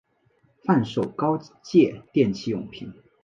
[0.63, 2.91] 贩售高阶电器用品